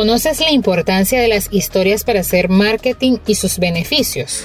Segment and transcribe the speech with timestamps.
[0.00, 4.44] ¿Conoces la importancia de las historias para hacer marketing y sus beneficios?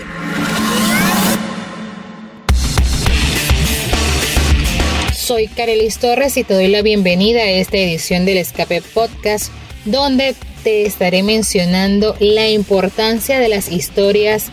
[5.13, 9.49] Soy Carelis Torres y te doy la bienvenida a esta edición del Escape Podcast,
[9.85, 14.47] donde te estaré mencionando la importancia de las historias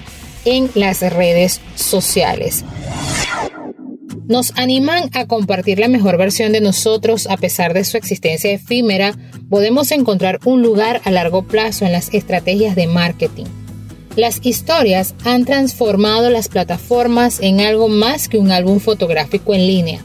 [0.44, 2.64] en las redes sociales.
[4.32, 9.14] Nos animan a compartir la mejor versión de nosotros a pesar de su existencia efímera,
[9.50, 13.44] podemos encontrar un lugar a largo plazo en las estrategias de marketing.
[14.16, 20.00] Las historias han transformado las plataformas en algo más que un álbum fotográfico en línea.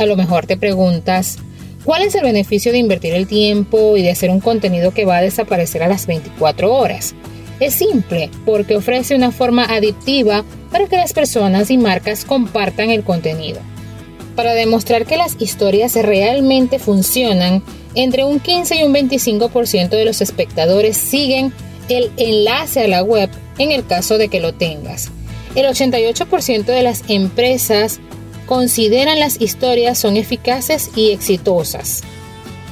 [0.00, 1.38] A lo mejor te preguntas,
[1.84, 5.18] ¿cuál es el beneficio de invertir el tiempo y de hacer un contenido que va
[5.18, 7.14] a desaparecer a las 24 horas?
[7.60, 13.04] Es simple, porque ofrece una forma adictiva para que las personas y marcas compartan el
[13.04, 13.60] contenido.
[14.34, 17.62] Para demostrar que las historias realmente funcionan,
[17.94, 21.52] entre un 15 y un 25% de los espectadores siguen
[21.88, 25.10] el enlace a la web en el caso de que lo tengas.
[25.54, 28.00] El 88% de las empresas
[28.46, 32.02] consideran las historias son eficaces y exitosas.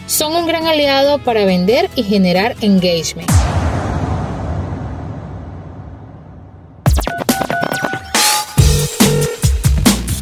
[0.08, 3.30] Son un gran aliado para vender y generar engagement.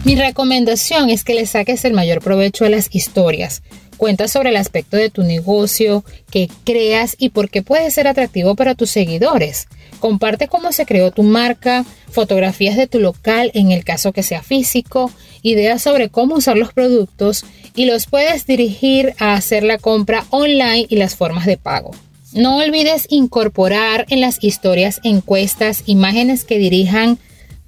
[0.02, 3.62] Mi recomendación es que le saques el mayor provecho a las historias.
[3.98, 8.54] Cuenta sobre el aspecto de tu negocio, que creas y por qué puede ser atractivo
[8.54, 9.68] para tus seguidores.
[9.98, 14.42] Comparte cómo se creó tu marca, fotografías de tu local en el caso que sea
[14.42, 15.12] físico,
[15.42, 20.86] ideas sobre cómo usar los productos y los puedes dirigir a hacer la compra online
[20.88, 21.90] y las formas de pago.
[22.32, 27.18] No olvides incorporar en las historias encuestas, imágenes que dirijan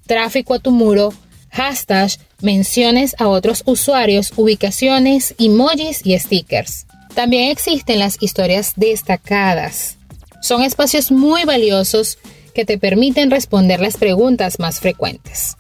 [0.06, 1.12] tráfico a tu muro
[1.52, 6.86] hashtags, menciones a otros usuarios, ubicaciones, emojis y stickers.
[7.14, 9.96] También existen las historias destacadas.
[10.40, 12.18] Son espacios muy valiosos
[12.54, 15.56] que te permiten responder las preguntas más frecuentes.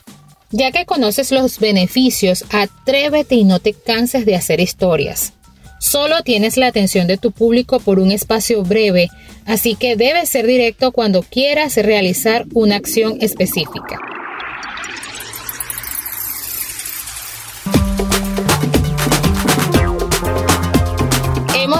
[0.50, 5.32] Ya que conoces los beneficios, atrévete y no te canses de hacer historias.
[5.78, 9.08] Solo tienes la atención de tu público por un espacio breve,
[9.46, 14.11] así que debes ser directo cuando quieras realizar una acción específica.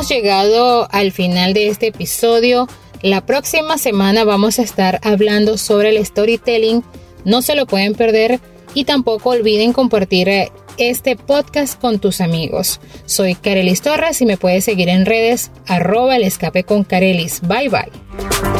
[0.08, 2.68] Llegado al final de este episodio.
[3.02, 6.84] La próxima semana vamos a estar hablando sobre el storytelling.
[7.24, 8.40] No se lo pueden perder
[8.74, 12.80] y tampoco olviden compartir eh, este podcast con tus amigos.
[13.06, 17.40] Soy Carelis Torres y me puedes seguir en redes arroba el escape con Carelis.
[17.42, 18.51] Bye bye.